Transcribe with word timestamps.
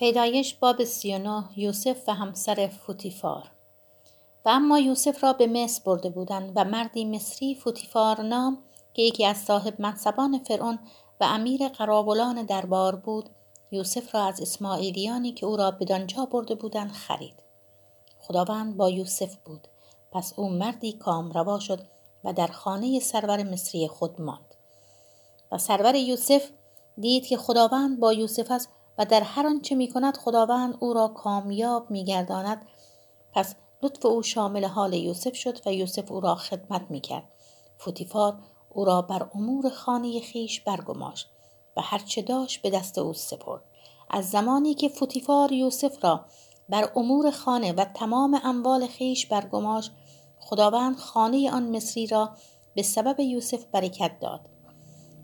پیدایش 0.00 0.54
باب 0.54 0.84
39 0.84 1.44
یوسف 1.56 2.08
و 2.08 2.14
همسر 2.14 2.66
فوتیفار. 2.66 3.50
و 4.44 4.48
اما 4.48 4.78
یوسف 4.78 5.24
را 5.24 5.32
به 5.32 5.46
مصر 5.46 5.82
برده 5.84 6.10
بودند 6.10 6.52
و 6.56 6.64
مردی 6.64 7.04
مصری 7.04 7.54
فوتیفار 7.54 8.22
نام 8.22 8.58
که 8.94 9.02
یکی 9.02 9.24
از 9.24 9.36
صاحب 9.36 9.80
منصبان 9.80 10.38
فرعون 10.38 10.78
و 11.20 11.24
امیر 11.24 11.68
قرابلان 11.68 12.42
دربار 12.42 12.96
بود 12.96 13.30
یوسف 13.70 14.14
را 14.14 14.24
از 14.24 14.40
اسماعیلیانی 14.40 15.32
که 15.32 15.46
او 15.46 15.56
را 15.56 15.70
بدانجا 15.70 16.24
برده 16.24 16.54
بودند 16.54 16.92
خرید. 16.92 17.34
خداوند 18.20 18.76
با 18.76 18.90
یوسف 18.90 19.36
بود. 19.36 19.68
پس 20.12 20.32
او 20.36 20.48
مردی 20.48 20.92
کامروا 20.92 21.58
شد 21.58 21.80
و 22.24 22.32
در 22.32 22.46
خانه 22.46 23.00
سرور 23.00 23.42
مصری 23.42 23.88
خود 23.88 24.20
ماند. 24.20 24.54
و 25.52 25.58
سرور 25.58 25.94
یوسف 25.94 26.50
دید 26.98 27.26
که 27.26 27.36
خداوند 27.36 28.00
با 28.00 28.12
یوسف 28.12 28.50
است 28.50 28.68
و 29.00 29.04
در 29.04 29.22
هر 29.22 29.46
آنچه 29.46 29.74
می 29.74 29.88
کند 29.88 30.16
خداوند 30.16 30.76
او 30.80 30.92
را 30.92 31.08
کامیاب 31.08 31.90
می 31.90 32.04
گرداند 32.04 32.66
پس 33.32 33.54
لطف 33.82 34.06
او 34.06 34.22
شامل 34.22 34.64
حال 34.64 34.92
یوسف 34.92 35.34
شد 35.34 35.66
و 35.66 35.72
یوسف 35.72 36.12
او 36.12 36.20
را 36.20 36.34
خدمت 36.34 36.86
می 36.90 37.00
کرد. 37.00 37.24
فوتیفار 37.78 38.38
او 38.70 38.84
را 38.84 39.02
بر 39.02 39.28
امور 39.34 39.70
خانه 39.70 40.20
خیش 40.20 40.60
برگماشت 40.60 41.30
و 41.76 41.80
هرچه 41.80 42.22
داشت 42.22 42.62
به 42.62 42.70
دست 42.70 42.98
او 42.98 43.12
سپرد. 43.12 43.62
از 44.10 44.30
زمانی 44.30 44.74
که 44.74 44.88
فوتیفار 44.88 45.52
یوسف 45.52 46.04
را 46.04 46.24
بر 46.68 46.92
امور 46.96 47.30
خانه 47.30 47.72
و 47.72 47.84
تمام 47.84 48.40
اموال 48.44 48.86
خیش 48.86 49.26
برگماشت 49.26 49.92
خداوند 50.40 50.96
خانه 50.96 51.50
آن 51.50 51.76
مصری 51.76 52.06
را 52.06 52.30
به 52.74 52.82
سبب 52.82 53.20
یوسف 53.20 53.64
برکت 53.64 54.20
داد 54.20 54.40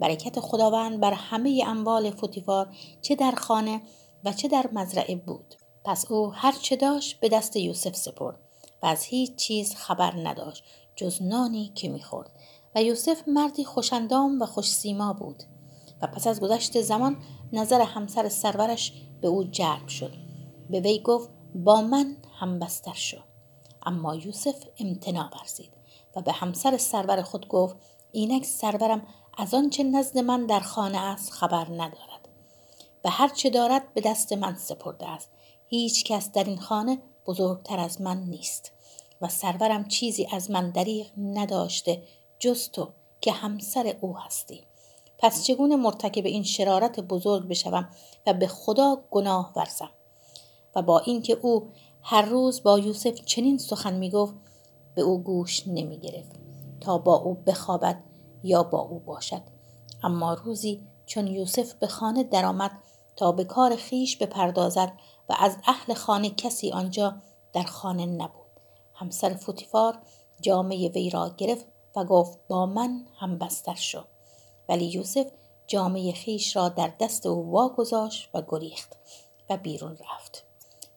برکت 0.00 0.40
خداوند 0.40 1.00
بر 1.00 1.12
همه 1.12 1.64
اموال 1.66 2.10
فوتیفار 2.10 2.74
چه 3.02 3.14
در 3.14 3.32
خانه 3.32 3.82
و 4.24 4.32
چه 4.32 4.48
در 4.48 4.68
مزرعه 4.72 5.16
بود. 5.16 5.54
پس 5.84 6.10
او 6.10 6.32
هر 6.32 6.52
چه 6.52 6.76
داشت 6.76 7.20
به 7.20 7.28
دست 7.28 7.56
یوسف 7.56 7.96
سپرد 7.96 8.38
و 8.82 8.86
از 8.86 9.04
هیچ 9.04 9.36
چیز 9.36 9.74
خبر 9.74 10.28
نداشت 10.28 10.64
جز 10.96 11.22
نانی 11.22 11.72
که 11.74 11.88
می‌خورد. 11.88 12.30
و 12.74 12.82
یوسف 12.82 13.28
مردی 13.28 13.64
خوشندام 13.64 14.42
و 14.42 14.46
خوش 14.46 14.70
سیما 14.70 15.12
بود 15.12 15.42
و 16.02 16.06
پس 16.06 16.26
از 16.26 16.40
گذشت 16.40 16.80
زمان 16.80 17.16
نظر 17.52 17.80
همسر 17.80 18.28
سرورش 18.28 18.92
به 19.20 19.28
او 19.28 19.44
جلب 19.44 19.88
شد. 19.88 20.12
به 20.70 20.80
وی 20.80 20.98
گفت 20.98 21.30
با 21.54 21.80
من 21.80 22.16
همبستر 22.40 22.94
شو. 22.94 23.18
اما 23.86 24.16
یوسف 24.16 24.64
امتناع 24.78 25.30
ورزید 25.38 25.72
و 26.16 26.22
به 26.22 26.32
همسر 26.32 26.76
سرور 26.76 27.22
خود 27.22 27.48
گفت 27.48 27.76
اینک 28.12 28.44
سرورم 28.44 29.06
از 29.38 29.54
آنچه 29.54 29.84
نزد 29.84 30.18
من 30.18 30.46
در 30.46 30.60
خانه 30.60 30.98
است 30.98 31.32
خبر 31.32 31.66
ندارد 31.70 32.28
و 33.04 33.10
هر 33.10 33.28
چه 33.28 33.50
دارد 33.50 33.94
به 33.94 34.00
دست 34.00 34.32
من 34.32 34.54
سپرده 34.54 35.08
است. 35.08 35.30
هیچ 35.68 36.04
کس 36.04 36.32
در 36.32 36.44
این 36.44 36.58
خانه 36.58 36.98
بزرگتر 37.26 37.78
از 37.80 38.00
من 38.00 38.22
نیست 38.22 38.72
و 39.20 39.28
سرورم 39.28 39.88
چیزی 39.88 40.28
از 40.32 40.50
من 40.50 40.70
دریغ 40.70 41.06
نداشته 41.18 42.02
جز 42.38 42.70
تو 42.70 42.88
که 43.20 43.32
همسر 43.32 43.96
او 44.00 44.18
هستی. 44.18 44.60
پس 45.18 45.44
چگونه 45.44 45.76
مرتکب 45.76 46.26
این 46.26 46.42
شرارت 46.42 47.00
بزرگ 47.00 47.48
بشوم 47.48 47.88
و 48.26 48.32
به 48.32 48.46
خدا 48.46 49.04
گناه 49.10 49.52
ورزم؟ 49.56 49.90
و 50.76 50.82
با 50.82 50.98
اینکه 50.98 51.38
او 51.42 51.68
هر 52.02 52.22
روز 52.22 52.62
با 52.62 52.78
یوسف 52.78 53.24
چنین 53.24 53.58
سخن 53.58 53.94
می 53.94 54.10
گفت 54.10 54.34
به 54.94 55.02
او 55.02 55.22
گوش 55.22 55.66
نمی 55.66 55.98
گرفت 55.98 56.42
تا 56.82 56.98
با 56.98 57.14
او 57.14 57.34
بخوابد 57.34 58.02
یا 58.42 58.62
با 58.62 58.78
او 58.78 58.98
باشد. 58.98 59.42
اما 60.02 60.34
روزی 60.34 60.82
چون 61.06 61.26
یوسف 61.26 61.72
به 61.74 61.86
خانه 61.86 62.24
درآمد 62.24 62.70
تا 63.16 63.32
به 63.32 63.44
کار 63.44 63.76
خیش 63.76 64.16
بپردازد 64.16 64.92
و 65.28 65.34
از 65.38 65.56
اهل 65.66 65.94
خانه 65.94 66.30
کسی 66.30 66.70
آنجا 66.70 67.14
در 67.52 67.62
خانه 67.62 68.06
نبود. 68.06 68.42
همسر 68.94 69.34
فوتیفار 69.34 69.98
جامعه 70.40 70.88
وی 70.88 71.10
را 71.10 71.34
گرفت 71.36 71.66
و 71.96 72.04
گفت 72.04 72.38
با 72.48 72.66
من 72.66 73.06
هم 73.18 73.38
بستر 73.38 73.74
شو. 73.74 74.04
ولی 74.68 74.84
یوسف 74.84 75.26
جامعه 75.66 76.12
خیش 76.12 76.56
را 76.56 76.68
در 76.68 76.92
دست 77.00 77.26
او 77.26 77.50
واگذاشت 77.50 78.28
و 78.34 78.42
گریخت 78.48 78.96
و 79.50 79.56
بیرون 79.56 79.98
رفت. 80.14 80.44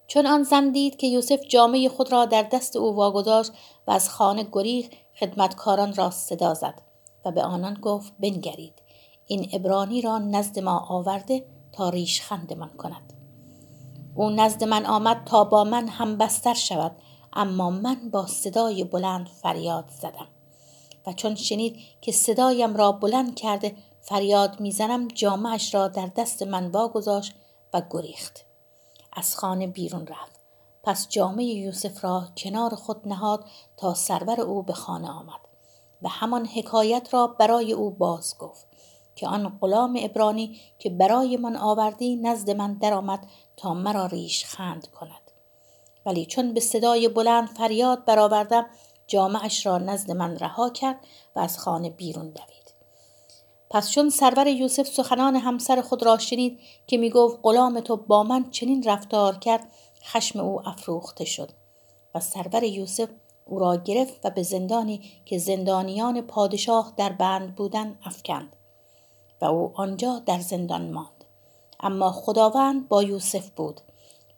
چون 0.08 0.28
آن 0.28 0.44
زن 0.44 0.72
دید 0.72 0.98
که 0.98 1.08
یوسف 1.08 1.40
جامعه 1.50 1.90
خود 1.90 2.12
را 2.12 2.26
در 2.26 2.44
دست 2.44 2.76
او 2.76 2.96
واگذاشت 2.96 3.52
و 3.88 3.92
از 3.92 4.10
خانه 4.10 4.48
گریخ 4.52 4.88
خدمتکاران 5.20 5.96
را 5.96 6.10
صدا 6.10 6.54
زد 6.54 6.82
و 7.26 7.32
به 7.32 7.44
آنان 7.44 7.74
گفت 7.74 8.14
بنگرید 8.20 8.74
این 9.28 9.50
ابرانی 9.54 10.02
را 10.02 10.18
نزد 10.18 10.60
ما 10.60 10.80
آورده 10.90 11.46
تا 11.72 11.90
ریشخندمان 11.90 12.70
کند. 12.70 13.14
او 14.16 14.30
نزد 14.30 14.64
من 14.64 14.86
آمد 14.86 15.24
تا 15.26 15.44
با 15.44 15.64
من 15.64 15.88
هم 15.88 16.18
بستر 16.18 16.54
شود 16.54 16.92
اما 17.34 17.70
من 17.70 18.10
با 18.10 18.28
صدای 18.28 18.84
بلند 18.84 19.28
فریاد 19.28 19.90
زدم. 19.90 20.28
و 21.08 21.14
چون 21.14 21.36
شنید 21.36 21.78
که 22.02 22.12
صدایم 22.12 22.76
را 22.76 22.92
بلند 22.92 23.36
کرده 23.36 23.76
فریاد 24.02 24.60
می‌زنم 24.60 25.08
جامعش 25.08 25.76
را 25.76 25.88
در 25.88 26.10
دست 26.18 26.44
من 26.44 26.68
واگذاشت 26.68 27.36
و 27.74 27.82
گریخت. 27.90 28.46
از 29.14 29.36
خانه 29.36 29.68
بیرون 29.68 30.08
رفت. 30.08 30.45
پس 30.86 31.08
جامعه 31.10 31.46
یوسف 31.46 32.06
را 32.06 32.28
کنار 32.38 32.76
خود 32.76 33.08
نهاد 33.08 33.46
تا 33.78 33.94
سرور 33.94 34.42
او 34.42 34.64
به 34.64 34.74
خانه 34.74 35.10
آمد 35.10 35.40
و 36.02 36.10
همان 36.10 36.46
حکایت 36.46 37.14
را 37.14 37.28
برای 37.28 37.74
او 37.74 37.92
باز 37.92 38.38
گفت 38.40 38.68
که 39.16 39.28
آن 39.28 39.58
غلام 39.62 40.00
ابرانی 40.02 40.60
که 40.80 40.90
برای 40.90 41.38
من 41.38 41.56
آوردی 41.56 42.16
نزد 42.16 42.50
من 42.50 42.74
درآمد 42.74 43.28
تا 43.58 43.74
مرا 43.74 44.06
ریش 44.06 44.46
خند 44.46 44.88
کند. 44.88 45.32
ولی 46.06 46.26
چون 46.26 46.54
به 46.54 46.60
صدای 46.60 47.08
بلند 47.08 47.48
فریاد 47.48 48.06
برآوردم 48.06 48.66
جامعش 49.08 49.66
را 49.66 49.78
نزد 49.78 50.12
من 50.12 50.38
رها 50.38 50.70
کرد 50.70 51.00
و 51.36 51.40
از 51.40 51.60
خانه 51.60 51.90
بیرون 51.90 52.30
دوید. 52.30 52.74
پس 53.70 53.92
چون 53.92 54.10
سرور 54.10 54.48
یوسف 54.48 54.88
سخنان 54.88 55.36
همسر 55.36 55.82
خود 55.82 56.04
را 56.04 56.18
شنید 56.18 56.60
که 56.88 56.98
می 56.98 57.10
گفت 57.10 57.40
غلام 57.44 57.80
تو 57.80 57.98
با 57.98 58.24
من 58.24 58.50
چنین 58.50 58.84
رفتار 58.84 59.36
کرد 59.38 59.72
خشم 60.06 60.40
او 60.40 60.70
افروخته 60.70 61.26
شد 61.26 61.52
و 62.16 62.20
سرور 62.20 62.64
یوسف 62.64 63.10
او 63.46 63.60
را 63.60 63.76
گرفت 63.76 64.26
و 64.26 64.30
به 64.30 64.44
زندانی 64.44 65.02
که 65.26 65.38
زندانیان 65.38 66.22
پادشاه 66.22 66.94
در 66.98 67.10
بند 67.10 67.56
بودن 67.56 67.98
افکند 68.04 68.56
و 69.42 69.46
او 69.46 69.72
آنجا 69.76 70.20
در 70.26 70.40
زندان 70.40 70.92
ماند. 70.92 71.26
اما 71.80 72.12
خداوند 72.12 72.88
با 72.88 73.04
یوسف 73.04 73.50
بود 73.50 73.82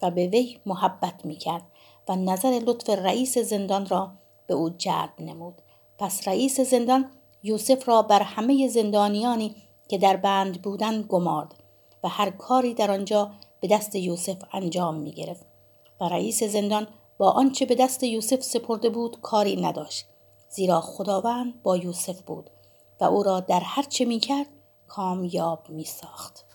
و 0.01 0.11
به 0.11 0.27
وی 0.27 0.59
محبت 0.65 1.25
می 1.25 1.35
کرد 1.35 1.63
و 2.07 2.15
نظر 2.15 2.61
لطف 2.65 2.89
رئیس 2.89 3.37
زندان 3.37 3.85
را 3.85 4.11
به 4.47 4.53
او 4.53 4.69
جلب 4.69 5.13
نمود. 5.19 5.61
پس 5.97 6.27
رئیس 6.27 6.59
زندان 6.59 7.11
یوسف 7.43 7.89
را 7.89 8.01
بر 8.01 8.21
همه 8.21 8.67
زندانیانی 8.67 9.55
که 9.87 9.97
در 9.97 10.15
بند 10.15 10.61
بودند 10.61 11.05
گمارد 11.05 11.53
و 12.03 12.09
هر 12.09 12.29
کاری 12.29 12.73
در 12.73 12.91
آنجا 12.91 13.31
به 13.59 13.67
دست 13.67 13.95
یوسف 13.95 14.37
انجام 14.53 14.95
می 14.95 15.11
گرفت 15.11 15.45
و 16.01 16.03
رئیس 16.03 16.43
زندان 16.43 16.87
با 17.17 17.31
آنچه 17.31 17.65
به 17.65 17.75
دست 17.75 18.03
یوسف 18.03 18.41
سپرده 18.41 18.89
بود 18.89 19.21
کاری 19.21 19.61
نداشت 19.61 20.05
زیرا 20.49 20.81
خداوند 20.81 21.63
با 21.63 21.77
یوسف 21.77 22.21
بود 22.21 22.49
و 23.01 23.03
او 23.03 23.23
را 23.23 23.39
در 23.39 23.59
هر 23.59 23.83
چه 23.83 24.05
می 24.05 24.19
کرد 24.19 24.47
کامیاب 24.87 25.69
می 25.69 25.85
ساخت. 25.85 26.46